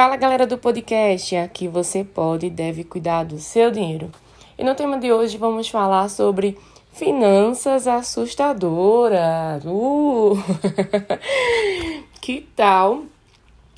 Fala 0.00 0.16
galera 0.16 0.46
do 0.46 0.56
podcast, 0.56 1.36
aqui 1.36 1.68
você 1.68 2.02
pode 2.02 2.46
e 2.46 2.50
deve 2.50 2.84
cuidar 2.84 3.22
do 3.22 3.38
seu 3.38 3.70
dinheiro. 3.70 4.10
E 4.56 4.64
no 4.64 4.74
tema 4.74 4.98
de 4.98 5.12
hoje 5.12 5.36
vamos 5.36 5.68
falar 5.68 6.08
sobre 6.08 6.56
finanças 6.90 7.86
assustadoras. 7.86 9.62
Uh! 9.66 10.38
que 12.18 12.48
tal 12.56 13.02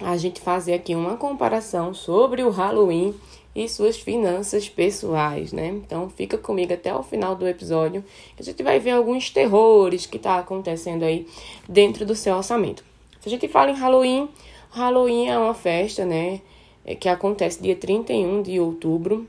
a 0.01 0.17
gente 0.17 0.41
fazer 0.41 0.75
aqui 0.75 0.95
uma 0.95 1.17
comparação 1.17 1.93
sobre 1.93 2.45
o 2.45 2.51
Halloween 2.51 3.13
e 3.53 3.69
suas 3.69 3.99
finanças 3.99 4.69
pessoais, 4.69 5.53
né? 5.53 5.67
Então 5.67 6.09
fica 6.09 6.39
comigo 6.39 6.73
até 6.73 6.95
o 6.95 7.03
final 7.03 7.35
do 7.35 7.49
episódio, 7.49 8.05
que 8.37 8.43
a 8.43 8.45
gente 8.45 8.63
vai 8.63 8.79
ver 8.79 8.93
alguns 8.93 9.29
terrores 9.29 10.07
que 10.07 10.21
tá 10.21 10.39
acontecendo 10.39 11.03
aí 11.03 11.27
dentro 11.69 12.07
do 12.07 12.15
seu 12.15 12.37
orçamento. 12.37 12.85
Se 13.21 13.29
a 13.29 13.31
gente 13.31 13.49
fala 13.49 13.73
em 13.73 13.75
Halloween, 13.75 14.29
Halloween 14.73 15.29
é 15.29 15.39
uma 15.39 15.53
festa, 15.53 16.07
né, 16.07 16.41
é, 16.85 16.95
que 16.95 17.09
acontece 17.09 17.63
dia 17.63 17.77
31 17.77 18.41
de 18.43 18.59
outubro. 18.59 19.27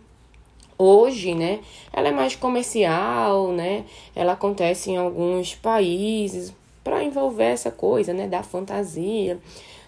Hoje, 0.78 1.36
né, 1.36 1.60
ela 1.92 2.08
é 2.08 2.12
mais 2.12 2.36
comercial, 2.36 3.52
né? 3.52 3.86
Ela 4.16 4.34
acontece 4.34 4.90
em 4.90 4.98
alguns 4.98 5.54
países 5.54 6.54
para 6.84 7.04
envolver 7.04 7.44
essa 7.44 7.70
coisa, 7.70 8.12
né, 8.14 8.28
da 8.28 8.42
fantasia, 8.42 9.38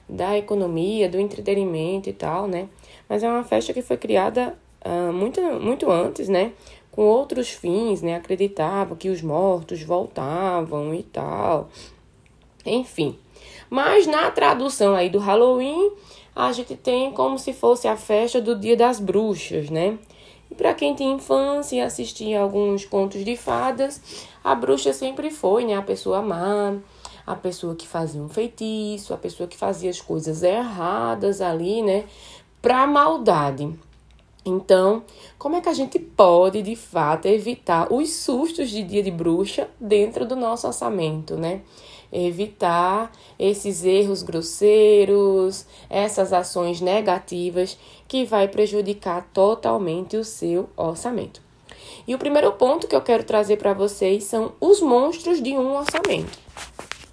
da 0.07 0.37
economia, 0.37 1.09
do 1.09 1.19
entretenimento 1.19 2.09
e 2.09 2.13
tal, 2.13 2.47
né? 2.47 2.69
Mas 3.09 3.23
é 3.23 3.29
uma 3.29 3.43
festa 3.43 3.73
que 3.73 3.81
foi 3.81 3.97
criada 3.97 4.55
uh, 4.85 5.11
muito, 5.11 5.41
muito 5.41 5.89
antes, 5.89 6.29
né? 6.29 6.51
Com 6.91 7.01
outros 7.03 7.49
fins, 7.49 8.01
né? 8.01 8.15
Acreditava 8.15 8.95
que 8.95 9.09
os 9.09 9.21
mortos 9.21 9.81
voltavam 9.81 10.93
e 10.93 11.03
tal. 11.03 11.69
Enfim. 12.65 13.17
Mas 13.75 14.07
na 14.07 14.31
tradução 14.31 14.95
aí 14.95 15.09
do 15.09 15.19
Halloween, 15.19 15.91
a 16.33 16.49
gente 16.53 16.77
tem 16.77 17.11
como 17.11 17.37
se 17.37 17.51
fosse 17.51 17.89
a 17.89 17.97
festa 17.97 18.39
do 18.39 18.57
Dia 18.57 18.77
das 18.77 19.01
Bruxas, 19.01 19.69
né? 19.69 19.97
E 20.49 20.55
para 20.55 20.73
quem 20.73 20.95
tem 20.95 21.11
infância 21.11 21.75
e 21.75 21.81
assistia 21.81 22.39
alguns 22.39 22.85
contos 22.85 23.25
de 23.25 23.35
fadas, 23.35 24.01
a 24.41 24.55
bruxa 24.55 24.93
sempre 24.93 25.29
foi, 25.29 25.65
né, 25.65 25.75
a 25.75 25.81
pessoa 25.81 26.21
má, 26.21 26.73
a 27.27 27.35
pessoa 27.35 27.75
que 27.75 27.85
fazia 27.85 28.21
um 28.21 28.29
feitiço, 28.29 29.13
a 29.13 29.17
pessoa 29.17 29.45
que 29.45 29.57
fazia 29.57 29.89
as 29.89 29.99
coisas 29.99 30.41
erradas 30.41 31.41
ali, 31.41 31.81
né, 31.81 32.05
para 32.61 32.87
maldade. 32.87 33.69
Então, 34.45 35.03
como 35.37 35.57
é 35.57 35.61
que 35.61 35.67
a 35.67 35.73
gente 35.73 35.99
pode, 35.99 36.61
de 36.61 36.77
fato, 36.77 37.25
evitar 37.25 37.91
os 37.91 38.13
sustos 38.13 38.69
de 38.69 38.83
dia 38.83 39.03
de 39.03 39.11
bruxa 39.11 39.67
dentro 39.77 40.25
do 40.25 40.37
nosso 40.37 40.65
orçamento, 40.65 41.35
né? 41.35 41.59
Evitar 42.17 43.11
esses 43.37 43.83
erros 43.83 44.23
grosseiros, 44.23 45.65
essas 45.89 46.31
ações 46.31 46.79
negativas 46.79 47.77
que 48.07 48.23
vai 48.23 48.47
prejudicar 48.47 49.27
totalmente 49.33 50.15
o 50.15 50.23
seu 50.23 50.69
orçamento. 50.77 51.41
E 52.07 52.15
o 52.15 52.17
primeiro 52.17 52.53
ponto 52.53 52.87
que 52.87 52.95
eu 52.95 53.01
quero 53.01 53.25
trazer 53.25 53.57
para 53.57 53.73
vocês 53.73 54.23
são 54.23 54.53
os 54.61 54.79
monstros 54.79 55.43
de 55.43 55.57
um 55.57 55.75
orçamento. 55.75 56.39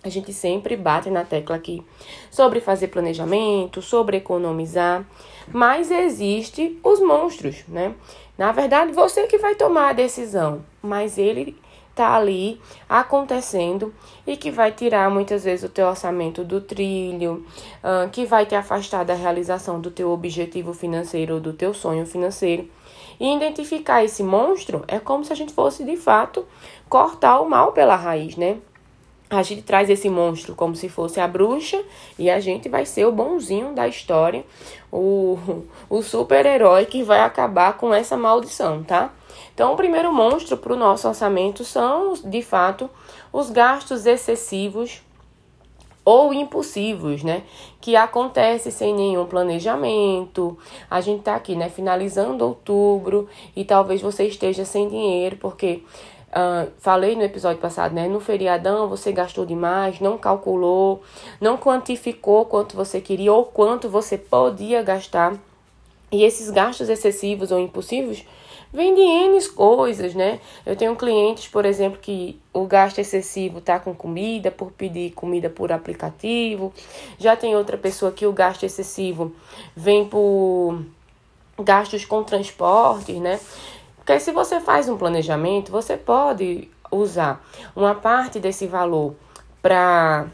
A 0.04 0.08
gente 0.08 0.32
sempre 0.32 0.76
bate 0.76 1.10
na 1.10 1.24
tecla 1.24 1.56
aqui 1.56 1.82
sobre 2.30 2.60
fazer 2.60 2.86
planejamento, 2.86 3.82
sobre 3.82 4.18
economizar, 4.18 5.04
mas 5.52 5.90
existe 5.90 6.78
os 6.84 7.00
monstros, 7.00 7.64
né? 7.66 7.94
Na 8.38 8.52
verdade, 8.52 8.92
você 8.92 9.26
que 9.26 9.38
vai 9.38 9.56
tomar 9.56 9.90
a 9.90 9.92
decisão, 9.92 10.64
mas 10.80 11.18
ele 11.18 11.56
tá 11.94 12.14
ali 12.14 12.60
acontecendo 12.88 13.92
e 14.26 14.36
que 14.36 14.50
vai 14.50 14.72
tirar 14.72 15.10
muitas 15.10 15.44
vezes 15.44 15.64
o 15.64 15.68
teu 15.68 15.86
orçamento 15.86 16.42
do 16.44 16.60
trilho, 16.60 17.44
uh, 17.82 18.08
que 18.10 18.24
vai 18.24 18.46
te 18.46 18.54
afastar 18.54 19.04
da 19.04 19.14
realização 19.14 19.80
do 19.80 19.90
teu 19.90 20.10
objetivo 20.10 20.72
financeiro 20.72 21.34
ou 21.34 21.40
do 21.40 21.52
teu 21.52 21.74
sonho 21.74 22.06
financeiro. 22.06 22.68
E 23.20 23.34
identificar 23.34 24.02
esse 24.02 24.22
monstro 24.22 24.84
é 24.88 24.98
como 24.98 25.24
se 25.24 25.32
a 25.32 25.36
gente 25.36 25.52
fosse 25.52 25.84
de 25.84 25.96
fato 25.96 26.44
cortar 26.88 27.40
o 27.40 27.48
mal 27.48 27.72
pela 27.72 27.94
raiz, 27.94 28.36
né? 28.36 28.58
a 29.38 29.42
gente 29.42 29.62
traz 29.62 29.88
esse 29.88 30.10
monstro 30.10 30.54
como 30.54 30.76
se 30.76 30.88
fosse 30.88 31.18
a 31.18 31.26
bruxa 31.26 31.82
e 32.18 32.30
a 32.30 32.38
gente 32.38 32.68
vai 32.68 32.84
ser 32.84 33.06
o 33.06 33.12
bonzinho 33.12 33.72
da 33.72 33.88
história, 33.88 34.44
o, 34.90 35.38
o 35.88 36.02
super-herói 36.02 36.84
que 36.84 37.02
vai 37.02 37.20
acabar 37.20 37.76
com 37.78 37.94
essa 37.94 38.16
maldição, 38.16 38.82
tá? 38.82 39.10
Então, 39.54 39.72
o 39.72 39.76
primeiro 39.76 40.12
monstro 40.12 40.56
para 40.56 40.72
o 40.72 40.76
nosso 40.76 41.08
orçamento 41.08 41.64
são, 41.64 42.14
de 42.24 42.42
fato, 42.42 42.88
os 43.32 43.50
gastos 43.50 44.06
excessivos 44.06 45.02
ou 46.04 46.34
impulsivos, 46.34 47.22
né? 47.22 47.42
Que 47.80 47.94
acontece 47.94 48.70
sem 48.70 48.94
nenhum 48.94 49.24
planejamento. 49.26 50.58
A 50.90 51.00
gente 51.00 51.22
tá 51.22 51.36
aqui, 51.36 51.54
né? 51.54 51.68
Finalizando 51.68 52.44
outubro 52.44 53.28
e 53.54 53.64
talvez 53.64 54.00
você 54.00 54.26
esteja 54.26 54.64
sem 54.64 54.88
dinheiro 54.88 55.36
porque 55.36 55.82
Uh, 56.32 56.72
falei 56.78 57.14
no 57.14 57.22
episódio 57.22 57.60
passado, 57.60 57.94
né? 57.94 58.08
No 58.08 58.18
feriadão 58.18 58.88
você 58.88 59.12
gastou 59.12 59.44
demais, 59.44 60.00
não 60.00 60.16
calculou, 60.16 61.02
não 61.38 61.58
quantificou 61.58 62.46
quanto 62.46 62.74
você 62.74 63.02
queria 63.02 63.30
ou 63.30 63.44
quanto 63.44 63.86
você 63.90 64.16
podia 64.16 64.80
gastar. 64.82 65.34
E 66.10 66.24
esses 66.24 66.48
gastos 66.48 66.88
excessivos 66.88 67.52
ou 67.52 67.58
impulsivos 67.58 68.24
vêm 68.72 68.94
de 68.94 69.00
N 69.00 69.48
coisas, 69.48 70.14
né? 70.14 70.40
Eu 70.64 70.74
tenho 70.74 70.96
clientes, 70.96 71.48
por 71.48 71.64
exemplo, 71.64 71.98
que 72.00 72.40
o 72.52 72.66
gasto 72.66 72.98
excessivo 72.98 73.60
tá 73.60 73.78
com 73.78 73.94
comida, 73.94 74.50
por 74.50 74.72
pedir 74.72 75.12
comida 75.12 75.50
por 75.50 75.70
aplicativo. 75.70 76.72
Já 77.18 77.36
tem 77.36 77.54
outra 77.54 77.76
pessoa 77.76 78.12
que 78.12 78.26
o 78.26 78.32
gasto 78.32 78.64
excessivo 78.64 79.32
vem 79.76 80.06
por 80.06 80.82
gastos 81.58 82.04
com 82.04 82.22
transportes, 82.22 83.16
né? 83.16 83.38
Porque 83.96 84.18
se 84.18 84.32
você 84.32 84.60
faz 84.60 84.88
um 84.88 84.96
planejamento, 84.96 85.70
você 85.70 85.96
pode 85.96 86.68
usar 86.90 87.44
uma 87.76 87.94
parte 87.94 88.40
desse 88.40 88.66
valor 88.66 89.14
para 89.60 90.26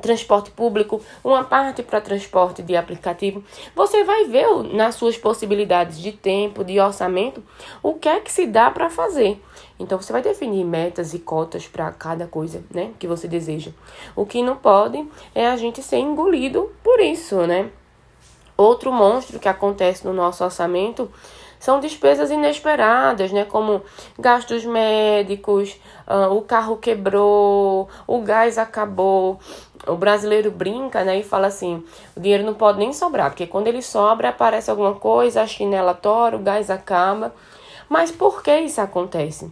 transporte 0.00 0.50
público, 0.50 1.00
uma 1.24 1.44
parte 1.44 1.82
para 1.82 2.00
transporte 2.00 2.62
de 2.62 2.76
aplicativo. 2.76 3.42
Você 3.74 4.04
vai 4.04 4.24
ver 4.24 4.46
nas 4.72 4.94
suas 4.94 5.16
possibilidades 5.16 5.98
de 5.98 6.12
tempo, 6.12 6.64
de 6.64 6.78
orçamento, 6.78 7.42
o 7.82 7.94
que 7.94 8.08
é 8.08 8.20
que 8.20 8.30
se 8.30 8.46
dá 8.46 8.70
para 8.70 8.90
fazer. 8.90 9.42
Então 9.78 10.00
você 10.00 10.12
vai 10.12 10.22
definir 10.22 10.64
metas 10.64 11.12
e 11.14 11.18
cotas 11.18 11.66
para 11.66 11.90
cada 11.92 12.26
coisa, 12.26 12.62
né, 12.72 12.92
que 12.98 13.06
você 13.06 13.28
deseja. 13.28 13.72
O 14.14 14.24
que 14.24 14.42
não 14.42 14.56
pode 14.56 15.06
é 15.34 15.46
a 15.46 15.56
gente 15.56 15.82
ser 15.82 15.98
engolido 15.98 16.72
por 16.82 17.00
isso, 17.00 17.46
né? 17.46 17.70
Outro 18.56 18.90
monstro 18.90 19.38
que 19.38 19.48
acontece 19.48 20.06
no 20.06 20.14
nosso 20.14 20.42
orçamento 20.42 21.10
são 21.58 21.80
despesas 21.80 22.30
inesperadas, 22.30 23.32
né? 23.32 23.44
Como 23.44 23.82
gastos 24.18 24.64
médicos, 24.64 25.78
uh, 26.06 26.32
o 26.34 26.42
carro 26.42 26.76
quebrou, 26.76 27.88
o 28.06 28.20
gás 28.20 28.58
acabou. 28.58 29.38
O 29.86 29.94
brasileiro 29.94 30.50
brinca, 30.50 31.04
né? 31.04 31.18
E 31.18 31.22
fala 31.22 31.46
assim: 31.46 31.84
o 32.16 32.20
dinheiro 32.20 32.44
não 32.44 32.54
pode 32.54 32.78
nem 32.78 32.92
sobrar, 32.92 33.30
porque 33.30 33.46
quando 33.46 33.68
ele 33.68 33.82
sobra, 33.82 34.30
aparece 34.30 34.70
alguma 34.70 34.94
coisa, 34.94 35.42
a 35.42 35.46
chinela 35.46 35.94
tora, 35.94 36.36
o 36.36 36.40
gás 36.40 36.70
acaba. 36.70 37.34
Mas 37.88 38.10
por 38.10 38.42
que 38.42 38.58
isso 38.60 38.80
acontece? 38.80 39.50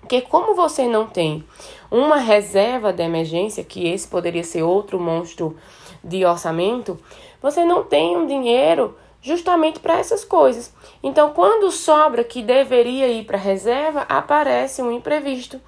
Porque 0.00 0.20
como 0.20 0.54
você 0.54 0.86
não 0.86 1.06
tem 1.06 1.42
uma 1.90 2.16
reserva 2.16 2.92
de 2.92 3.02
emergência, 3.02 3.64
que 3.64 3.88
esse 3.88 4.06
poderia 4.06 4.44
ser 4.44 4.62
outro 4.62 5.00
monstro 5.00 5.56
de 6.02 6.26
orçamento, 6.26 6.98
você 7.40 7.64
não 7.64 7.82
tem 7.82 8.14
um 8.14 8.26
dinheiro 8.26 8.94
justamente 9.24 9.80
para 9.80 9.98
essas 9.98 10.22
coisas. 10.22 10.70
Então, 11.02 11.30
quando 11.30 11.70
sobra 11.70 12.22
que 12.22 12.42
deveria 12.42 13.08
ir 13.08 13.24
para 13.24 13.38
reserva, 13.38 14.04
aparece 14.06 14.82
um 14.82 14.92
imprevisto. 14.92 15.58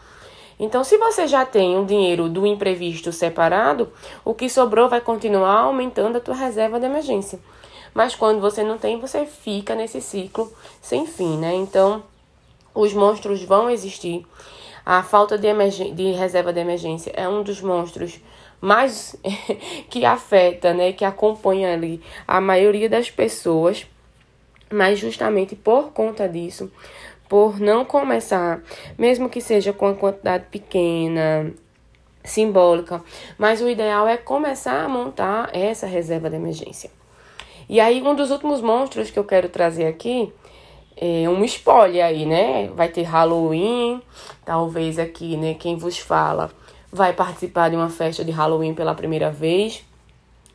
Então, 0.60 0.84
se 0.84 0.98
você 0.98 1.26
já 1.26 1.44
tem 1.44 1.76
um 1.76 1.84
dinheiro 1.84 2.28
do 2.28 2.46
imprevisto 2.46 3.10
separado, 3.12 3.90
o 4.22 4.34
que 4.34 4.50
sobrou 4.50 4.90
vai 4.90 5.00
continuar 5.00 5.60
aumentando 5.60 6.18
a 6.18 6.20
tua 6.20 6.34
reserva 6.34 6.78
de 6.78 6.84
emergência. 6.84 7.40
Mas 7.94 8.14
quando 8.14 8.40
você 8.40 8.62
não 8.62 8.76
tem, 8.76 9.00
você 9.00 9.24
fica 9.24 9.74
nesse 9.74 10.02
ciclo 10.02 10.52
sem 10.82 11.06
fim, 11.06 11.38
né? 11.38 11.54
Então, 11.54 12.02
os 12.74 12.92
monstros 12.92 13.42
vão 13.42 13.70
existir. 13.70 14.26
A 14.84 15.02
falta 15.02 15.38
de, 15.38 15.48
de 15.94 16.12
reserva 16.12 16.52
de 16.52 16.60
emergência 16.60 17.10
é 17.16 17.26
um 17.26 17.42
dos 17.42 17.62
monstros 17.62 18.20
mais 18.60 19.16
que 19.90 20.04
afeta, 20.04 20.72
né, 20.72 20.92
que 20.92 21.04
acompanha 21.04 21.72
ali 21.72 22.00
a 22.26 22.40
maioria 22.40 22.88
das 22.88 23.10
pessoas, 23.10 23.86
mas 24.70 24.98
justamente 24.98 25.54
por 25.54 25.92
conta 25.92 26.28
disso, 26.28 26.70
por 27.28 27.60
não 27.60 27.84
começar, 27.84 28.60
mesmo 28.96 29.28
que 29.28 29.40
seja 29.40 29.72
com 29.72 29.86
a 29.86 29.94
quantidade 29.94 30.46
pequena, 30.50 31.52
simbólica, 32.24 33.02
mas 33.38 33.60
o 33.60 33.68
ideal 33.68 34.06
é 34.08 34.16
começar 34.16 34.84
a 34.84 34.88
montar 34.88 35.50
essa 35.52 35.86
reserva 35.86 36.28
de 36.28 36.36
emergência. 36.36 36.90
E 37.68 37.80
aí 37.80 38.02
um 38.02 38.14
dos 38.14 38.30
últimos 38.30 38.60
monstros 38.60 39.10
que 39.10 39.18
eu 39.18 39.24
quero 39.24 39.48
trazer 39.48 39.86
aqui 39.86 40.32
é 40.96 41.28
um 41.28 41.44
spoiler 41.44 42.04
aí, 42.04 42.24
né? 42.24 42.70
Vai 42.74 42.88
ter 42.88 43.02
Halloween, 43.02 44.00
talvez 44.44 44.98
aqui, 44.98 45.36
né, 45.36 45.54
quem 45.54 45.76
vos 45.76 45.98
fala 45.98 46.50
vai 46.96 47.12
participar 47.12 47.68
de 47.68 47.76
uma 47.76 47.90
festa 47.90 48.24
de 48.24 48.32
Halloween 48.32 48.74
pela 48.74 48.94
primeira 48.94 49.30
vez. 49.30 49.84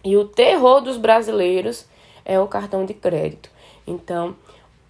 E 0.03 0.17
o 0.17 0.25
terror 0.25 0.81
dos 0.81 0.97
brasileiros 0.97 1.85
é 2.25 2.39
o 2.39 2.47
cartão 2.47 2.83
de 2.83 2.95
crédito. 2.95 3.49
Então, 3.85 4.35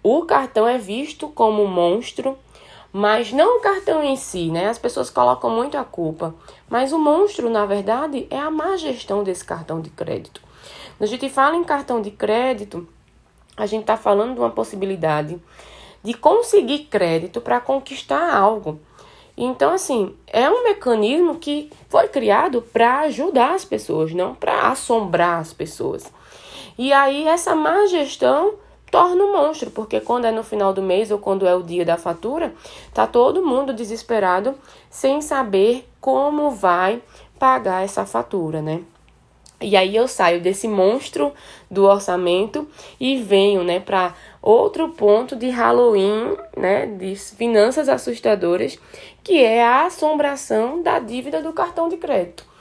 o 0.02 0.22
cartão 0.22 0.66
é 0.66 0.78
visto 0.78 1.28
como 1.28 1.62
um 1.62 1.66
monstro, 1.66 2.38
mas 2.90 3.32
não 3.32 3.58
o 3.58 3.60
cartão 3.60 4.02
em 4.02 4.16
si, 4.16 4.50
né? 4.50 4.68
As 4.68 4.78
pessoas 4.78 5.10
colocam 5.10 5.50
muito 5.50 5.76
a 5.76 5.84
culpa, 5.84 6.34
mas 6.70 6.90
o 6.90 6.98
monstro, 6.98 7.50
na 7.50 7.66
verdade, 7.66 8.26
é 8.30 8.38
a 8.38 8.50
má 8.50 8.76
gestão 8.78 9.22
desse 9.22 9.44
cartão 9.44 9.80
de 9.80 9.90
crédito. 9.90 10.40
Quando 10.96 11.02
a 11.02 11.06
gente 11.06 11.28
fala 11.28 11.54
em 11.54 11.64
cartão 11.64 12.00
de 12.00 12.10
crédito, 12.10 12.88
a 13.56 13.66
gente 13.66 13.82
está 13.82 13.98
falando 13.98 14.34
de 14.34 14.40
uma 14.40 14.50
possibilidade 14.50 15.38
de 16.02 16.14
conseguir 16.14 16.84
crédito 16.84 17.40
para 17.42 17.60
conquistar 17.60 18.34
algo. 18.34 18.80
Então, 19.36 19.72
assim, 19.72 20.14
é 20.26 20.48
um 20.50 20.64
mecanismo 20.64 21.36
que 21.36 21.70
foi 21.88 22.08
criado 22.08 22.62
para 22.62 23.00
ajudar 23.00 23.54
as 23.54 23.64
pessoas, 23.64 24.12
não 24.12 24.34
para 24.34 24.68
assombrar 24.68 25.40
as 25.40 25.52
pessoas. 25.52 26.04
E 26.78 26.92
aí, 26.92 27.26
essa 27.26 27.54
má 27.54 27.86
gestão 27.86 28.54
torna 28.90 29.24
um 29.24 29.32
monstro, 29.32 29.70
porque 29.70 30.00
quando 30.00 30.26
é 30.26 30.30
no 30.30 30.44
final 30.44 30.72
do 30.74 30.82
mês 30.82 31.10
ou 31.10 31.18
quando 31.18 31.46
é 31.46 31.54
o 31.54 31.62
dia 31.62 31.84
da 31.84 31.96
fatura, 31.96 32.54
tá 32.92 33.06
todo 33.06 33.44
mundo 33.44 33.72
desesperado 33.72 34.54
sem 34.90 35.22
saber 35.22 35.88
como 35.98 36.50
vai 36.50 37.02
pagar 37.38 37.82
essa 37.82 38.04
fatura, 38.04 38.60
né? 38.60 38.82
E 39.62 39.76
aí 39.76 39.94
eu 39.94 40.08
saio 40.08 40.40
desse 40.40 40.66
monstro 40.66 41.32
do 41.70 41.84
orçamento 41.84 42.68
e 42.98 43.16
venho, 43.16 43.62
né, 43.62 43.80
para 43.80 44.14
outro 44.42 44.88
ponto 44.90 45.36
de 45.36 45.48
Halloween, 45.48 46.36
né, 46.56 46.86
de 46.86 47.14
finanças 47.16 47.88
assustadoras, 47.88 48.78
que 49.22 49.42
é 49.42 49.64
a 49.64 49.86
assombração 49.86 50.82
da 50.82 50.98
dívida 50.98 51.40
do 51.40 51.52
cartão 51.52 51.88
de 51.88 51.96
crédito. 51.96 52.52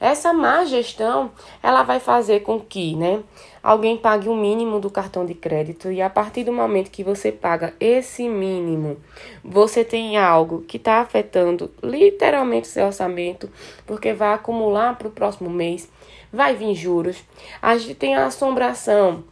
Essa 0.00 0.32
má 0.32 0.64
gestão, 0.64 1.30
ela 1.62 1.82
vai 1.82 2.00
fazer 2.00 2.40
com 2.40 2.58
que, 2.58 2.96
né, 2.96 3.22
alguém 3.62 3.98
pague 3.98 4.30
o 4.30 4.34
mínimo 4.34 4.80
do 4.80 4.88
cartão 4.90 5.26
de 5.26 5.34
crédito 5.34 5.92
e 5.92 6.00
a 6.00 6.08
partir 6.08 6.42
do 6.42 6.52
momento 6.52 6.90
que 6.90 7.04
você 7.04 7.30
paga 7.30 7.74
esse 7.78 8.26
mínimo, 8.26 8.96
você 9.44 9.84
tem 9.84 10.16
algo 10.16 10.62
que 10.62 10.78
está 10.78 11.00
afetando 11.00 11.70
literalmente 11.82 12.66
seu 12.66 12.86
orçamento, 12.86 13.50
porque 13.86 14.14
vai 14.14 14.32
acumular 14.32 14.96
para 14.96 15.08
o 15.08 15.12
próximo 15.12 15.50
mês, 15.50 15.90
vai 16.32 16.54
vir 16.54 16.74
juros. 16.74 17.18
A 17.60 17.76
gente 17.76 17.94
tem 17.94 18.14
a 18.14 18.26
assombração 18.26 19.24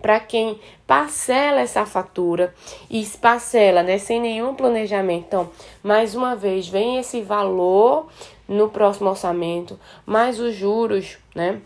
para 0.00 0.18
quem 0.18 0.58
parcela 0.86 1.60
essa 1.60 1.86
fatura 1.86 2.52
e 2.90 3.06
parcela, 3.20 3.82
né, 3.82 3.98
sem 3.98 4.20
nenhum 4.20 4.54
planejamento. 4.54 5.24
Então, 5.28 5.50
mais 5.82 6.14
uma 6.14 6.34
vez, 6.34 6.68
vem 6.68 6.98
esse 6.98 7.22
valor 7.22 8.08
no 8.48 8.68
próximo 8.68 9.08
orçamento, 9.08 9.78
mais 10.04 10.40
os 10.40 10.54
juros, 10.54 11.18
né? 11.34 11.60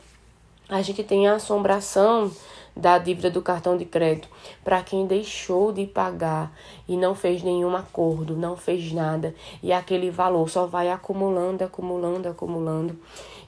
A 0.69 0.83
gente 0.83 1.03
tem 1.03 1.27
a 1.27 1.35
assombração 1.35 2.31
da 2.77 2.99
dívida 2.99 3.31
do 3.31 3.41
cartão 3.41 3.77
de 3.77 3.85
crédito 3.85 4.29
para 4.63 4.83
quem 4.83 5.07
deixou 5.07 5.73
de 5.73 5.87
pagar 5.87 6.53
e 6.87 6.97
não 6.97 7.15
fez 7.15 7.43
nenhum 7.43 7.75
acordo, 7.75 8.37
não 8.37 8.57
fez 8.57 8.93
nada 8.93 9.35
e 9.63 9.73
aquele 9.73 10.11
valor 10.11 10.49
só 10.51 10.67
vai 10.67 10.91
acumulando, 10.91 11.65
acumulando, 11.65 12.29
acumulando 12.29 12.97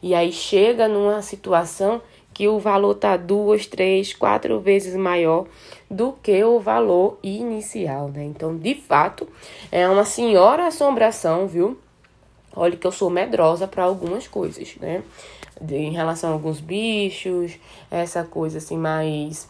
e 0.03 0.15
aí 0.15 0.33
chega 0.33 0.89
numa 0.89 1.21
situação 1.21 2.01
que 2.33 2.47
o 2.47 2.59
valor 2.59 2.95
tá 2.95 3.17
duas, 3.17 3.67
três, 3.67 4.15
quatro 4.15 4.61
vezes 4.61 4.95
maior 4.95 5.47
do 5.91 6.13
que 6.13 6.45
o 6.45 6.61
valor 6.61 7.19
inicial, 7.21 8.09
né? 8.09 8.25
Então, 8.25 8.57
de 8.57 8.77
fato, 8.77 9.27
é 9.73 9.89
uma 9.89 10.05
senhora 10.05 10.69
assombração, 10.69 11.49
viu? 11.49 11.77
Olha 12.55 12.77
que 12.77 12.87
eu 12.87 12.93
sou 12.93 13.11
medrosa 13.11 13.67
para 13.67 13.83
algumas 13.83 14.29
coisas, 14.29 14.77
né? 14.77 15.03
Em 15.71 15.93
relação 15.93 16.31
a 16.31 16.33
alguns 16.33 16.61
bichos, 16.61 17.59
essa 17.91 18.25
coisa 18.25 18.59
assim 18.59 18.77
mais 18.77 19.49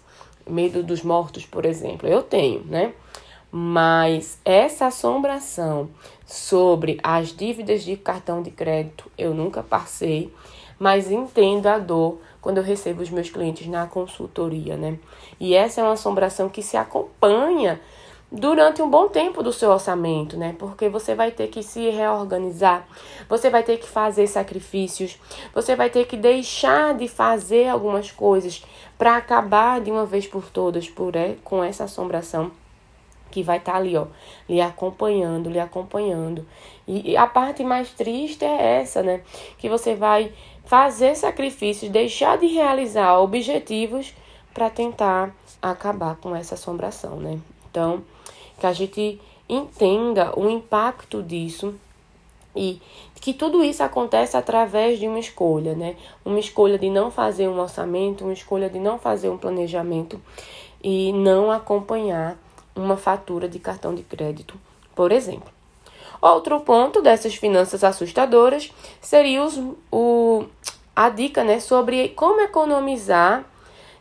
medo 0.49 0.83
dos 0.83 1.03
mortos, 1.03 1.45
por 1.45 1.65
exemplo. 1.65 2.09
Eu 2.09 2.23
tenho, 2.23 2.65
né? 2.65 2.93
Mas 3.51 4.39
essa 4.45 4.87
assombração 4.87 5.89
sobre 6.27 6.99
as 7.03 7.29
dívidas 7.29 7.83
de 7.83 7.97
cartão 7.97 8.43
de 8.43 8.51
crédito 8.51 9.11
eu 9.17 9.33
nunca 9.33 9.63
passei, 9.63 10.33
mas 10.79 11.11
entendo 11.11 11.67
a 11.67 11.79
dor 11.79 12.21
quando 12.41 12.59
eu 12.59 12.63
recebo 12.63 13.03
os 13.03 13.11
meus 13.11 13.31
clientes 13.31 13.67
na 13.67 13.87
consultoria, 13.87 14.77
né? 14.77 14.99
E 15.41 15.55
essa 15.55 15.81
é 15.81 15.85
uma 15.85 15.95
assombração 15.95 16.49
que 16.49 16.63
se 16.63 16.77
acompanha 16.77 17.81
durante 18.31 18.83
um 18.83 18.91
bom 18.91 19.09
tempo 19.09 19.43
do 19.43 19.53
seu 19.53 19.71
orçamento, 19.71 20.37
né? 20.37 20.55
Porque 20.59 20.89
você 20.89 21.15
vai 21.15 21.31
ter 21.31 21.49
que 21.49 21.63
se 21.63 21.89
reorganizar, 21.89 22.87
você 23.29 23.49
vai 23.49 23.63
ter 23.63 23.79
que 23.79 23.89
fazer 23.89 24.27
sacrifícios, 24.27 25.19
você 25.55 25.75
vai 25.75 25.89
ter 25.89 26.07
que 26.07 26.17
deixar 26.17 26.95
de 26.95 27.09
fazer 27.09 27.69
algumas 27.69 28.11
coisas 28.11 28.63
para 28.99 29.17
acabar 29.17 29.81
de 29.81 29.91
uma 29.91 30.05
vez 30.05 30.27
por 30.27 30.51
todas 30.51 30.89
por 30.89 31.17
é, 31.17 31.37
com 31.43 31.65
essa 31.65 31.85
assombração 31.85 32.51
que 33.31 33.43
vai 33.43 33.59
estar 33.59 33.73
tá 33.73 33.79
ali, 33.79 33.97
ó, 33.97 34.07
lhe 34.49 34.61
acompanhando, 34.61 35.51
lhe 35.51 35.61
acompanhando. 35.61 36.47
E, 36.87 37.13
e 37.13 37.17
a 37.17 37.27
parte 37.27 37.63
mais 37.63 37.91
triste 37.91 38.45
é 38.45 38.81
essa, 38.81 39.03
né? 39.03 39.23
Que 39.59 39.69
você 39.69 39.95
vai 39.95 40.33
fazer 40.65 41.15
sacrifícios, 41.15 41.91
deixar 41.91 42.37
de 42.39 42.47
realizar 42.47 43.19
objetivos 43.19 44.15
para 44.53 44.69
tentar 44.69 45.35
acabar 45.63 46.17
com 46.17 46.35
essa 46.35 46.55
assombração, 46.55 47.17
né? 47.17 47.39
Então, 47.71 48.03
que 48.59 48.67
a 48.67 48.73
gente 48.73 49.21
entenda 49.49 50.39
o 50.39 50.49
impacto 50.49 51.23
disso 51.23 51.75
e 52.55 52.81
que 53.21 53.33
tudo 53.33 53.63
isso 53.63 53.83
acontece 53.83 54.37
através 54.37 54.99
de 54.99 55.07
uma 55.07 55.19
escolha, 55.19 55.75
né? 55.75 55.97
Uma 56.25 56.39
escolha 56.39 56.79
de 56.79 56.91
não 56.91 57.11
fazer 57.11 57.49
um 57.49 57.59
orçamento, 57.59 58.25
uma 58.25 58.33
escolha 58.33 58.69
de 58.69 58.79
não 58.79 58.99
fazer 58.99 59.29
um 59.29 59.39
planejamento 59.39 60.21
e 60.83 61.13
não 61.13 61.51
acompanhar 61.51 62.37
uma 62.75 62.97
fatura 62.97 63.49
de 63.49 63.59
cartão 63.59 63.95
de 63.95 64.03
crédito, 64.03 64.55
por 64.95 65.13
exemplo. 65.13 65.51
Outro 66.21 66.61
ponto 66.61 67.01
dessas 67.01 67.35
finanças 67.35 67.85
assustadoras 67.85 68.73
seria 69.01 69.43
os, 69.43 69.61
o, 69.91 70.45
a 70.95 71.09
dica 71.09 71.45
né, 71.45 71.61
sobre 71.61 72.11
como 72.11 72.41
economizar 72.41 73.45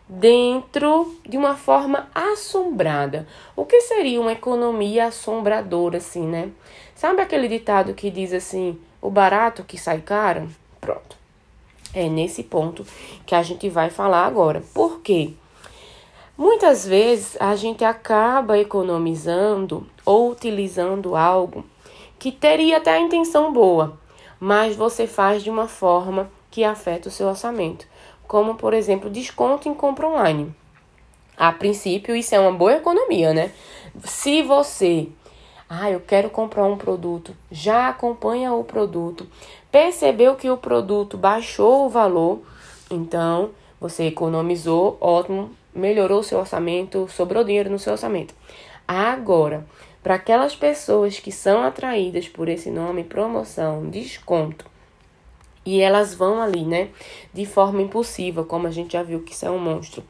dentro 0.07 1.15
de 1.27 1.37
uma 1.37 1.55
forma 1.55 2.07
assombrada. 2.13 3.27
O 3.55 3.65
que 3.65 3.81
seria 3.81 4.21
uma 4.21 4.31
economia 4.31 5.07
assombradora, 5.07 5.97
assim, 5.97 6.25
né? 6.25 6.49
Sabe 6.95 7.21
aquele 7.21 7.47
ditado 7.47 7.93
que 7.93 8.09
diz 8.09 8.33
assim: 8.33 8.79
o 9.01 9.09
barato 9.09 9.63
que 9.63 9.77
sai 9.77 10.01
caro? 10.01 10.49
Pronto. 10.79 11.17
É 11.93 12.07
nesse 12.07 12.43
ponto 12.43 12.85
que 13.25 13.35
a 13.35 13.41
gente 13.41 13.69
vai 13.69 13.89
falar 13.89 14.25
agora. 14.25 14.61
Por 14.73 15.01
quê? 15.01 15.33
Muitas 16.37 16.85
vezes 16.85 17.35
a 17.39 17.55
gente 17.55 17.83
acaba 17.83 18.59
economizando 18.59 19.87
ou 20.05 20.31
utilizando 20.31 21.15
algo 21.15 21.65
que 22.19 22.31
teria 22.31 22.77
até 22.77 22.91
a 22.91 22.99
intenção 22.99 23.51
boa, 23.51 23.97
mas 24.39 24.75
você 24.75 25.07
faz 25.07 25.43
de 25.43 25.49
uma 25.49 25.67
forma 25.67 26.29
que 26.51 26.63
afeta 26.63 27.09
o 27.09 27.11
seu 27.11 27.27
orçamento 27.27 27.87
como 28.27 28.55
por 28.55 28.73
exemplo 28.73 29.09
desconto 29.09 29.69
em 29.69 29.73
compra 29.73 30.07
online. 30.07 30.53
A 31.35 31.51
princípio, 31.51 32.15
isso 32.15 32.33
é 32.33 32.39
uma 32.39 32.51
boa 32.51 32.73
economia, 32.73 33.33
né? 33.33 33.51
Se 34.03 34.41
você, 34.41 35.07
ah, 35.69 35.89
eu 35.89 35.99
quero 35.99 36.29
comprar 36.29 36.65
um 36.65 36.77
produto, 36.77 37.35
já 37.51 37.89
acompanha 37.89 38.53
o 38.53 38.63
produto, 38.63 39.27
percebeu 39.71 40.35
que 40.35 40.49
o 40.49 40.57
produto 40.57 41.17
baixou 41.17 41.85
o 41.85 41.89
valor, 41.89 42.41
então 42.89 43.51
você 43.79 44.05
economizou, 44.05 44.97
ótimo, 44.99 45.51
melhorou 45.73 46.21
o 46.21 46.23
seu 46.23 46.39
orçamento, 46.39 47.07
sobrou 47.09 47.43
dinheiro 47.43 47.69
no 47.69 47.77
seu 47.77 47.93
orçamento. 47.93 48.33
Agora, 48.87 49.65
para 50.01 50.15
aquelas 50.15 50.55
pessoas 50.55 51.19
que 51.19 51.31
são 51.31 51.61
atraídas 51.61 52.27
por 52.27 52.49
esse 52.49 52.71
nome, 52.71 53.03
promoção, 53.03 53.89
desconto, 53.89 54.65
e 55.67 55.81
elas 55.81 56.13
vão 56.13 56.41
ali, 56.41 56.63
né, 56.63 56.87
de 57.33 57.45
forma 57.45 57.81
impulsiva, 57.81 58.41
como 58.45 58.67
a 58.67 58.71
gente 58.71 58.93
já 58.93 59.03
viu 59.03 59.21
que 59.21 59.33
isso 59.33 59.45
é 59.45 59.51
um 59.51 59.59
monstro, 59.59 60.01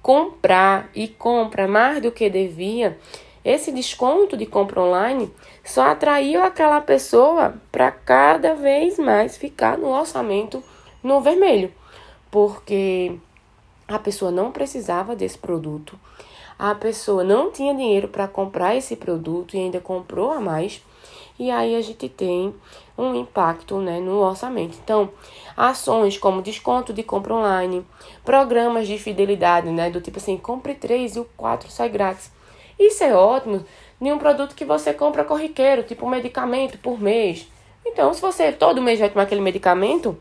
comprar 0.00 0.88
e 0.94 1.08
compra 1.08 1.66
mais 1.66 2.00
do 2.00 2.12
que 2.12 2.30
devia. 2.30 2.96
Esse 3.44 3.72
desconto 3.72 4.36
de 4.36 4.46
compra 4.46 4.80
online 4.80 5.28
só 5.64 5.88
atraiu 5.88 6.40
aquela 6.40 6.80
pessoa 6.80 7.54
para 7.72 7.90
cada 7.90 8.54
vez 8.54 8.96
mais 8.96 9.36
ficar 9.36 9.76
no 9.76 9.88
orçamento 9.88 10.62
no 11.02 11.20
vermelho, 11.20 11.72
porque 12.30 13.16
a 13.88 13.98
pessoa 13.98 14.30
não 14.30 14.52
precisava 14.52 15.16
desse 15.16 15.36
produto, 15.36 15.98
a 16.56 16.76
pessoa 16.76 17.24
não 17.24 17.50
tinha 17.50 17.74
dinheiro 17.74 18.06
para 18.06 18.28
comprar 18.28 18.76
esse 18.76 18.94
produto 18.94 19.56
e 19.56 19.58
ainda 19.58 19.80
comprou 19.80 20.30
a 20.30 20.40
mais 20.40 20.80
e 21.38 21.50
aí 21.50 21.74
a 21.74 21.80
gente 21.80 22.08
tem 22.08 22.54
um 22.96 23.14
impacto 23.14 23.78
né, 23.78 24.00
no 24.00 24.18
orçamento. 24.18 24.78
Então, 24.82 25.10
ações 25.56 26.18
como 26.18 26.42
desconto 26.42 26.92
de 26.92 27.02
compra 27.02 27.34
online, 27.34 27.84
programas 28.24 28.86
de 28.86 28.98
fidelidade, 28.98 29.70
né, 29.70 29.90
do 29.90 30.00
tipo 30.00 30.18
assim, 30.18 30.36
compre 30.36 30.74
três 30.74 31.16
e 31.16 31.20
o 31.20 31.24
quatro 31.36 31.70
sai 31.70 31.88
grátis. 31.88 32.30
Isso 32.78 33.02
é 33.04 33.14
ótimo 33.14 33.64
em 34.00 34.12
um 34.12 34.18
produto 34.18 34.54
que 34.54 34.64
você 34.64 34.92
compra 34.92 35.24
corriqueiro, 35.24 35.82
tipo 35.82 36.06
um 36.06 36.10
medicamento 36.10 36.78
por 36.78 37.00
mês. 37.00 37.46
Então, 37.84 38.12
se 38.12 38.20
você 38.20 38.52
todo 38.52 38.82
mês 38.82 39.00
vai 39.00 39.08
tomar 39.10 39.22
aquele 39.24 39.40
medicamento, 39.40 40.16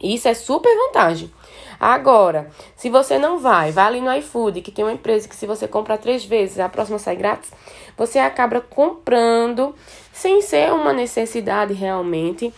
isso 0.00 0.28
é 0.28 0.34
super 0.34 0.74
vantagem. 0.86 1.32
Agora, 1.78 2.50
se 2.76 2.88
você 2.88 3.18
não 3.18 3.38
vai, 3.38 3.72
vai 3.72 3.86
ali 3.86 4.00
no 4.00 4.12
iFood, 4.14 4.62
que 4.62 4.70
tem 4.70 4.84
uma 4.84 4.92
empresa 4.92 5.28
que 5.28 5.36
se 5.36 5.46
você 5.46 5.66
comprar 5.66 5.98
três 5.98 6.24
vezes, 6.24 6.58
a 6.58 6.68
próxima 6.68 6.98
sai 6.98 7.16
grátis, 7.16 7.52
você 7.96 8.18
acaba 8.18 8.60
comprando 8.60 9.74
sem 10.12 10.40
ser 10.42 10.72
uma 10.72 10.92
necessidade 10.92 11.72
realmente, 11.72 12.52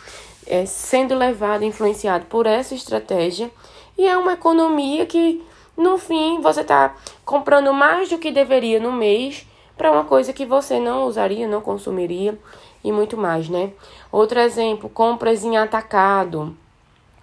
é, 0.46 0.66
sendo 0.66 1.14
levado, 1.14 1.64
influenciado 1.64 2.26
por 2.26 2.46
essa 2.46 2.74
estratégia. 2.74 3.50
E 3.96 4.06
é 4.06 4.16
uma 4.16 4.34
economia 4.34 5.06
que, 5.06 5.42
no 5.76 5.98
fim, 5.98 6.40
você 6.40 6.60
está 6.60 6.94
comprando 7.24 7.72
mais 7.72 8.08
do 8.08 8.18
que 8.18 8.30
deveria 8.30 8.80
no 8.80 8.92
mês 8.92 9.46
para 9.76 9.90
uma 9.90 10.04
coisa 10.04 10.32
que 10.32 10.44
você 10.44 10.78
não 10.78 11.04
usaria, 11.04 11.48
não 11.48 11.60
consumiria 11.60 12.38
e 12.82 12.92
muito 12.92 13.16
mais, 13.16 13.48
né? 13.48 13.72
Outro 14.12 14.38
exemplo, 14.38 14.88
compras 14.88 15.44
em 15.44 15.56
atacado. 15.56 16.56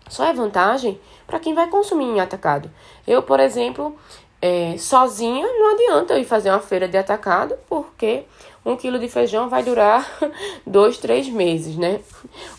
Só 0.09 0.25
é 0.25 0.33
vantagem 0.33 0.99
para 1.31 1.39
quem 1.39 1.53
vai 1.53 1.67
consumir 1.67 2.03
em 2.03 2.19
atacado. 2.19 2.69
Eu, 3.07 3.23
por 3.23 3.39
exemplo, 3.39 3.95
é, 4.41 4.75
sozinha 4.77 5.47
não 5.47 5.71
adianta 5.71 6.13
eu 6.13 6.19
ir 6.19 6.25
fazer 6.25 6.49
uma 6.49 6.59
feira 6.59 6.89
de 6.89 6.97
atacado, 6.97 7.55
porque 7.69 8.25
um 8.65 8.75
quilo 8.75 8.99
de 8.99 9.07
feijão 9.07 9.47
vai 9.47 9.63
durar 9.63 10.05
dois, 10.67 10.97
três 10.97 11.29
meses, 11.29 11.77
né? 11.77 12.01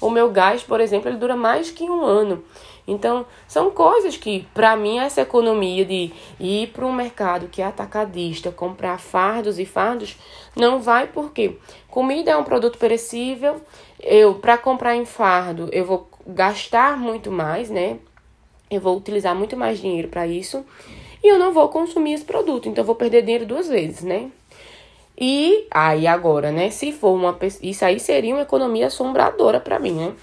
O 0.00 0.08
meu 0.08 0.30
gás, 0.30 0.62
por 0.62 0.80
exemplo, 0.80 1.10
ele 1.10 1.18
dura 1.18 1.36
mais 1.36 1.70
que 1.70 1.84
um 1.84 2.02
ano. 2.02 2.42
Então, 2.88 3.26
são 3.46 3.70
coisas 3.70 4.16
que, 4.16 4.48
para 4.54 4.74
mim, 4.74 4.98
essa 4.98 5.20
economia 5.20 5.84
de 5.84 6.10
ir 6.40 6.68
para 6.68 6.86
um 6.86 6.92
mercado 6.94 7.48
que 7.48 7.60
é 7.60 7.66
atacadista, 7.66 8.50
comprar 8.50 8.98
fardos 8.98 9.58
e 9.58 9.66
fardos, 9.66 10.16
não 10.56 10.80
vai 10.80 11.08
porque 11.08 11.58
comida 11.88 12.30
é 12.30 12.36
um 12.38 12.42
produto 12.42 12.78
perecível. 12.78 13.60
Eu, 14.00 14.36
para 14.36 14.56
comprar 14.56 14.96
em 14.96 15.04
fardo, 15.04 15.68
eu 15.72 15.84
vou 15.84 16.08
gastar 16.26 16.96
muito 16.96 17.30
mais, 17.30 17.68
né? 17.68 17.98
Eu 18.74 18.80
vou 18.80 18.96
utilizar 18.96 19.34
muito 19.34 19.56
mais 19.56 19.78
dinheiro 19.78 20.08
para 20.08 20.26
isso 20.26 20.64
e 21.22 21.28
eu 21.28 21.38
não 21.38 21.52
vou 21.52 21.68
consumir 21.68 22.14
esse 22.14 22.24
produto, 22.24 22.68
então 22.68 22.82
eu 22.82 22.86
vou 22.86 22.96
perder 22.96 23.22
dinheiro 23.22 23.46
duas 23.46 23.68
vezes, 23.68 24.02
né? 24.02 24.30
E 25.16 25.66
aí 25.70 26.06
agora, 26.06 26.50
né? 26.50 26.70
Se 26.70 26.90
for 26.90 27.12
uma 27.12 27.38
isso 27.60 27.84
aí 27.84 28.00
seria 28.00 28.34
uma 28.34 28.42
economia 28.42 28.86
assombradora 28.86 29.60
para 29.60 29.78
mim, 29.78 29.92
né? 29.92 30.14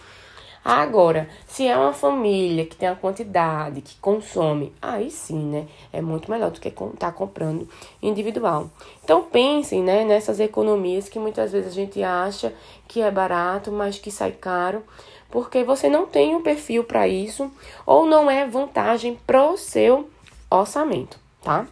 Agora, 0.63 1.29
se 1.47 1.65
é 1.65 1.77
uma 1.77 1.93
família 1.93 2.65
que 2.65 2.75
tem 2.75 2.89
a 2.89 2.95
quantidade, 2.95 3.79
que 3.79 3.95
consome, 3.99 4.73
aí 4.81 5.09
sim, 5.09 5.39
né? 5.39 5.67
É 5.91 6.01
muito 6.01 6.29
melhor 6.29 6.51
do 6.51 6.59
que 6.59 6.67
estar 6.67 6.91
tá 6.97 7.11
comprando 7.11 7.67
individual. 8.01 8.69
Então 9.03 9.23
pensem, 9.23 9.81
né, 9.81 10.03
nessas 10.03 10.39
economias 10.39 11.07
que 11.07 11.17
muitas 11.17 11.53
vezes 11.53 11.71
a 11.71 11.75
gente 11.75 12.03
acha 12.03 12.53
que 12.87 13.01
é 13.01 13.09
barato, 13.09 13.71
mas 13.71 13.97
que 13.99 14.11
sai 14.11 14.31
caro, 14.33 14.83
porque 15.29 15.63
você 15.63 15.89
não 15.89 16.05
tem 16.05 16.35
um 16.35 16.41
perfil 16.41 16.83
para 16.83 17.07
isso 17.07 17.51
ou 17.85 18.05
não 18.05 18.29
é 18.29 18.47
vantagem 18.47 19.19
pro 19.27 19.57
seu 19.57 20.09
orçamento, 20.49 21.19
tá? 21.43 21.67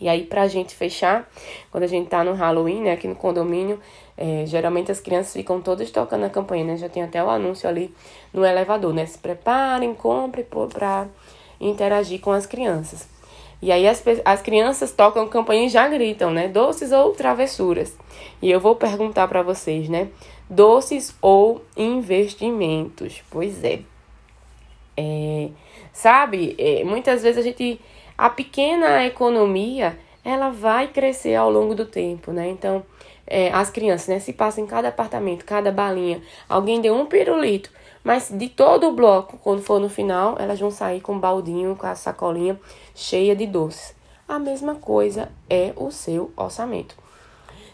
E 0.00 0.08
aí, 0.08 0.24
pra 0.24 0.46
gente 0.46 0.76
fechar, 0.76 1.28
quando 1.72 1.82
a 1.82 1.88
gente 1.88 2.08
tá 2.08 2.22
no 2.22 2.32
Halloween, 2.32 2.82
né, 2.82 2.92
aqui 2.92 3.08
no 3.08 3.16
condomínio, 3.16 3.80
é, 4.16 4.44
geralmente 4.46 4.92
as 4.92 5.00
crianças 5.00 5.32
ficam 5.32 5.60
todas 5.60 5.90
tocando 5.90 6.24
a 6.24 6.30
campanha, 6.30 6.64
né? 6.64 6.76
Já 6.76 6.88
tem 6.88 7.02
até 7.02 7.22
o 7.22 7.28
anúncio 7.28 7.68
ali 7.68 7.94
no 8.32 8.44
elevador, 8.44 8.92
né? 8.92 9.06
Se 9.06 9.18
preparem, 9.18 9.94
comprem 9.94 10.44
para 10.44 11.06
interagir 11.60 12.20
com 12.20 12.32
as 12.32 12.46
crianças. 12.46 13.08
E 13.60 13.72
aí 13.72 13.88
as, 13.88 14.02
as 14.24 14.40
crianças 14.42 14.92
tocam 14.92 15.26
campanha 15.28 15.66
e 15.66 15.68
já 15.68 15.88
gritam, 15.88 16.30
né? 16.30 16.48
Doces 16.48 16.92
ou 16.92 17.12
travessuras. 17.12 17.96
E 18.40 18.50
eu 18.50 18.60
vou 18.60 18.76
perguntar 18.76 19.26
para 19.26 19.42
vocês, 19.42 19.88
né? 19.88 20.08
Doces 20.48 21.14
ou 21.20 21.64
investimentos? 21.76 23.22
Pois 23.30 23.62
é. 23.62 23.80
é 24.96 25.50
sabe, 25.92 26.54
é, 26.58 26.84
muitas 26.84 27.22
vezes 27.22 27.38
a 27.38 27.42
gente 27.42 27.80
a 28.16 28.28
pequena 28.28 29.04
economia 29.06 29.98
ela 30.24 30.50
vai 30.50 30.88
crescer 30.88 31.34
ao 31.34 31.50
longo 31.50 31.74
do 31.74 31.86
tempo, 31.86 32.32
né? 32.32 32.48
Então, 32.48 32.84
é, 33.26 33.50
as 33.52 33.70
crianças, 33.70 34.08
né? 34.08 34.18
Se 34.18 34.32
passa 34.32 34.60
em 34.60 34.66
cada 34.66 34.88
apartamento, 34.88 35.44
cada 35.44 35.70
balinha, 35.70 36.20
alguém 36.48 36.80
deu 36.80 36.94
um 36.94 37.06
pirulito, 37.06 37.70
mas 38.02 38.28
de 38.30 38.48
todo 38.48 38.88
o 38.88 38.92
bloco, 38.92 39.38
quando 39.38 39.62
for 39.62 39.80
no 39.80 39.88
final, 39.88 40.36
elas 40.38 40.58
vão 40.58 40.70
sair 40.70 41.00
com 41.00 41.14
um 41.14 41.20
baldinho, 41.20 41.76
com 41.76 41.86
a 41.86 41.94
sacolinha 41.94 42.58
cheia 42.94 43.36
de 43.36 43.46
doces. 43.46 43.94
A 44.26 44.38
mesma 44.38 44.74
coisa 44.74 45.30
é 45.48 45.72
o 45.76 45.90
seu 45.90 46.32
orçamento. 46.36 46.94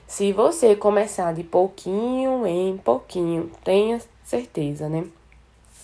Se 0.06 0.32
você 0.32 0.76
começar 0.76 1.32
de 1.32 1.42
pouquinho 1.42 2.46
em 2.46 2.76
pouquinho, 2.76 3.50
tenha 3.64 4.00
certeza, 4.22 4.88
né? 4.88 5.06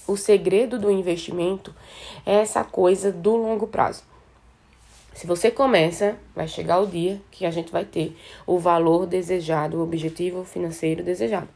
O 0.07 0.17
segredo 0.17 0.79
do 0.79 0.91
investimento 0.91 1.75
é 2.27 2.35
essa 2.35 2.63
coisa 2.63 3.11
do 3.11 3.35
longo 3.35 3.67
prazo. 3.67 4.03
Se 5.15 5.27
você 5.27 5.51
começa, 5.51 6.17
vai 6.35 6.47
chegar 6.47 6.81
o 6.81 6.87
dia 6.87 7.21
que 7.31 7.45
a 7.45 7.51
gente 7.51 7.73
vai 7.73 7.85
ter 7.85 8.17
o 8.47 8.59
valor 8.59 9.07
desejado, 9.07 9.79
o 9.79 9.83
objetivo 9.83 10.45
financeiro 10.45 11.03
desejado. 11.03 11.49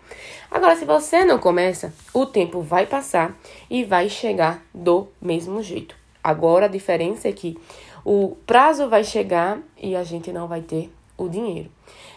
Agora, 0.51 0.75
se 0.75 0.85
você 0.85 1.25
não 1.25 1.39
começa, 1.39 1.93
o 2.13 2.27
tempo 2.27 2.61
vai 2.61 2.87
passar 2.87 3.39
e 3.71 3.85
vai 3.85 4.09
chegar 4.09 4.63
do 4.75 5.09
mesmo 5.21 5.63
jeito. 5.63 5.95
Agora, 6.23 6.67
a 6.67 6.69
diferença 6.69 7.29
é 7.29 7.33
que 7.33 7.57
o 8.05 8.37
prazo 8.47 8.89
vai 8.89 9.05
chegar 9.05 9.59
e 9.81 9.95
a 9.95 10.03
gente 10.03 10.33
não 10.33 10.49
vai 10.49 10.61
ter 10.61 10.91
o 11.17 11.29
dinheiro. 11.29 11.71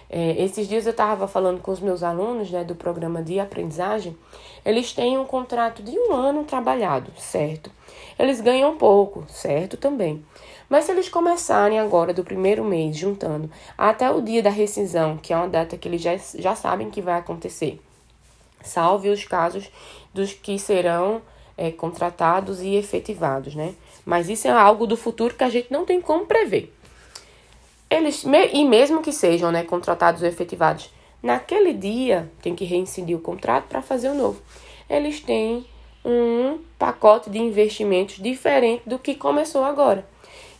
É, 0.09 0.41
esses 0.41 0.67
dias 0.67 0.85
eu 0.85 0.91
estava 0.91 1.27
falando 1.27 1.61
com 1.61 1.71
os 1.71 1.79
meus 1.79 2.01
alunos 2.01 2.49
né, 2.49 2.63
do 2.63 2.75
programa 2.75 3.21
de 3.21 3.39
aprendizagem. 3.39 4.17
Eles 4.65 4.93
têm 4.93 5.17
um 5.17 5.25
contrato 5.25 5.83
de 5.83 5.97
um 5.97 6.13
ano 6.13 6.43
trabalhado, 6.43 7.11
certo? 7.17 7.69
Eles 8.17 8.39
ganham 8.41 8.77
pouco, 8.77 9.25
certo 9.27 9.77
também. 9.77 10.23
Mas 10.69 10.85
se 10.85 10.91
eles 10.91 11.07
começarem 11.07 11.79
agora 11.79 12.13
do 12.13 12.23
primeiro 12.23 12.63
mês 12.63 12.95
juntando 12.97 13.49
até 13.77 14.09
o 14.09 14.21
dia 14.21 14.43
da 14.43 14.49
rescisão, 14.49 15.17
que 15.17 15.31
é 15.31 15.37
uma 15.37 15.47
data 15.47 15.77
que 15.77 15.87
eles 15.87 16.01
já, 16.01 16.17
já 16.35 16.55
sabem 16.55 16.89
que 16.89 17.01
vai 17.01 17.17
acontecer, 17.17 17.79
salve 18.61 19.09
os 19.09 19.23
casos 19.23 19.69
dos 20.13 20.33
que 20.33 20.59
serão 20.59 21.21
é, 21.57 21.71
contratados 21.71 22.61
e 22.61 22.75
efetivados, 22.75 23.55
né? 23.55 23.73
Mas 24.05 24.29
isso 24.29 24.47
é 24.47 24.51
algo 24.51 24.85
do 24.85 24.95
futuro 24.95 25.35
que 25.35 25.43
a 25.43 25.49
gente 25.49 25.71
não 25.71 25.85
tem 25.85 25.99
como 25.99 26.25
prever. 26.25 26.73
Eles, 27.89 28.25
e 28.53 28.65
mesmo 28.65 29.01
que 29.01 29.13
sejam 29.13 29.51
né, 29.51 29.63
contratados 29.63 30.21
ou 30.21 30.27
efetivados, 30.27 30.91
naquele 31.23 31.73
dia 31.73 32.29
tem 32.41 32.53
que 32.53 32.65
reincidir 32.65 33.15
o 33.15 33.21
contrato 33.21 33.65
para 33.67 33.81
fazer 33.81 34.09
o 34.09 34.15
novo. 34.15 34.41
Eles 34.89 35.21
têm 35.21 35.65
um 36.03 36.59
pacote 36.77 37.29
de 37.29 37.37
investimentos 37.37 38.15
diferente 38.15 38.87
do 38.87 38.99
que 38.99 39.15
começou 39.15 39.63
agora. 39.63 40.07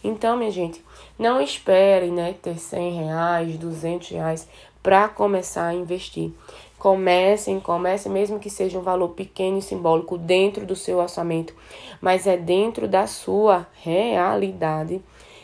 Então, 0.03 0.37
minha 0.37 0.51
gente, 0.51 0.83
não 1.17 1.41
esperem 1.41 2.11
né, 2.11 2.35
ter 2.41 2.57
100 2.59 2.91
reais, 3.05 3.57
200 3.57 4.09
reais 4.09 4.47
para 4.81 5.09
começar 5.09 5.67
a 5.67 5.73
investir. 5.73 6.31
Comecem, 6.77 7.59
comecem, 7.59 8.11
mesmo 8.11 8.39
que 8.39 8.49
seja 8.49 8.77
um 8.77 8.83
valor 8.83 9.09
pequeno 9.09 9.57
e 9.57 9.61
simbólico 9.61 10.17
dentro 10.17 10.65
do 10.65 10.75
seu 10.75 10.99
orçamento, 10.99 11.53
mas 11.99 12.27
é 12.27 12.37
dentro 12.37 12.87
da 12.87 13.07
sua 13.07 13.67
realidade 13.81 15.01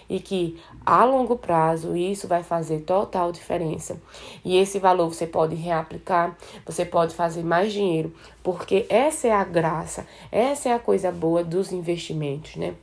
e 0.09 0.19
que 0.19 0.59
a 0.85 1.03
longo 1.05 1.37
prazo 1.37 1.95
isso 1.95 2.27
vai 2.27 2.43
fazer 2.43 2.81
total 2.81 3.31
diferença. 3.31 3.97
E 4.43 4.57
esse 4.57 4.79
valor 4.79 5.13
você 5.13 5.25
pode 5.25 5.55
reaplicar, 5.55 6.37
você 6.65 6.85
pode 6.85 7.15
fazer 7.15 7.43
mais 7.43 7.71
dinheiro, 7.71 8.13
porque 8.41 8.85
essa 8.89 9.27
é 9.27 9.31
a 9.31 9.43
graça, 9.43 10.05
essa 10.31 10.69
é 10.69 10.73
a 10.73 10.79
coisa 10.79 11.11
boa 11.11 11.43
dos 11.43 11.71
investimentos, 11.71 12.55
né? 12.55 12.73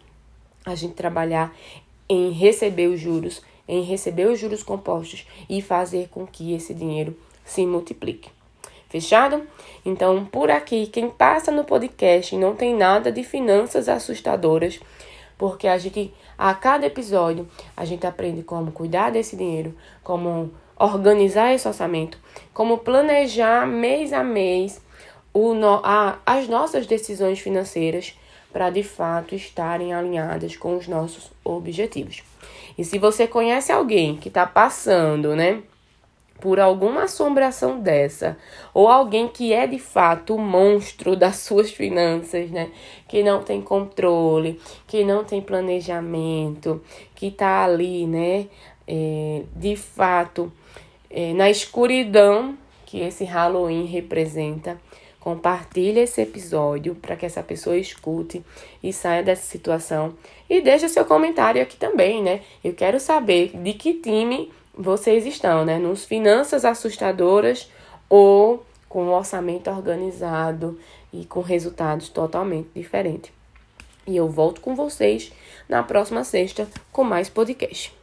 A 0.64 0.75
gente 0.75 0.95
trabalhar 0.95 1.54
em 2.09 2.30
receber 2.30 2.88
os 2.88 3.00
juros, 3.00 3.42
em 3.69 3.83
receber 3.83 4.26
os 4.26 4.38
juros 4.38 4.62
compostos 4.62 5.26
e 5.49 5.62
fazer 5.62 6.09
com 6.09 6.26
que 6.26 6.52
esse 6.54 6.75
dinheiro 6.75 7.16
se 7.45 7.64
multiplique. 7.64 8.30
Fechado? 8.88 9.47
Então, 9.87 10.25
por 10.25 10.50
aqui, 10.50 10.88
quem 10.88 11.09
passa 11.09 11.52
no 11.52 11.62
podcast 11.62 12.35
não 12.37 12.57
tem 12.57 12.75
nada 12.75 13.12
de 13.12 13.23
finanças 13.23 13.88
assustadoras, 13.88 14.80
porque 15.40 15.66
a 15.66 15.78
gente 15.78 16.12
a 16.37 16.52
cada 16.52 16.85
episódio 16.85 17.49
a 17.75 17.87
gente 17.87 18.06
aprende 18.06 18.42
como 18.42 18.70
cuidar 18.73 19.09
desse 19.09 19.37
dinheiro, 19.37 19.75
como 20.04 20.52
organizar 20.76 21.54
esse 21.54 21.66
orçamento, 21.66 22.18
como 22.52 22.76
planejar 22.76 23.66
mês 23.66 24.12
a 24.12 24.23
mês 24.23 24.82
o 25.32 25.54
a, 25.82 26.18
as 26.26 26.47
nossas 26.47 26.87
decisões 26.87 27.38
financeiras 27.38 28.18
para 28.52 28.68
de 28.68 28.82
fato 28.82 29.35
estarem 29.35 29.94
alinhadas 29.94 30.56
com 30.56 30.76
os 30.76 30.87
nossos 30.87 31.32
objetivos. 31.42 32.23
E 32.76 32.85
se 32.85 32.99
você 32.99 33.26
conhece 33.26 33.73
alguém 33.73 34.16
que 34.16 34.28
está 34.28 34.44
passando, 34.47 35.35
né, 35.35 35.62
por 36.40 36.59
alguma 36.59 37.04
assombração 37.04 37.78
dessa, 37.80 38.37
ou 38.73 38.88
alguém 38.88 39.28
que 39.28 39.52
é 39.52 39.66
de 39.66 39.78
fato 39.78 40.35
o 40.35 40.38
monstro 40.38 41.14
das 41.14 41.37
suas 41.37 41.70
finanças, 41.70 42.50
né? 42.50 42.70
Que 43.09 43.23
não 43.23 43.42
tem 43.42 43.61
controle, 43.61 44.61
que 44.87 45.04
não 45.04 45.25
tem 45.25 45.40
planejamento, 45.40 46.82
que 47.14 47.30
tá 47.30 47.64
ali, 47.64 48.06
né? 48.06 48.47
É, 48.87 49.42
de 49.54 49.76
fato, 49.76 50.50
é, 51.11 51.32
na 51.35 51.50
escuridão 51.50 52.56
que 52.87 53.00
esse 53.00 53.25
Halloween 53.25 53.85
representa, 53.85 54.78
Compartilhe 55.20 56.00
esse 56.00 56.23
episódio 56.23 56.94
para 56.94 57.14
que 57.14 57.26
essa 57.26 57.42
pessoa 57.42 57.76
escute 57.76 58.42
e 58.82 58.90
saia 58.90 59.23
dessa 59.23 59.42
situação. 59.42 60.14
E 60.49 60.62
deixe 60.62 60.88
seu 60.88 61.04
comentário 61.04 61.61
aqui 61.61 61.76
também, 61.76 62.23
né? 62.23 62.40
Eu 62.64 62.73
quero 62.73 62.99
saber 62.99 63.50
de 63.54 63.75
que 63.75 63.92
time 63.92 64.50
vocês 64.80 65.26
estão, 65.26 65.64
né? 65.64 65.78
Nos 65.78 66.04
finanças 66.04 66.64
assustadoras 66.64 67.70
ou 68.08 68.64
com 68.88 69.04
um 69.04 69.12
orçamento 69.12 69.70
organizado 69.70 70.78
e 71.12 71.25
com 71.26 71.40
resultados 71.40 72.08
totalmente 72.08 72.70
diferentes. 72.75 73.30
E 74.06 74.16
eu 74.16 74.28
volto 74.28 74.60
com 74.60 74.75
vocês 74.75 75.32
na 75.68 75.82
próxima 75.82 76.25
sexta 76.25 76.66
com 76.90 77.04
mais 77.04 77.28
podcast. 77.28 78.00